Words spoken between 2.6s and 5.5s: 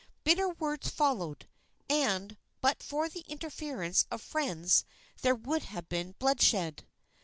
for the interference of friends there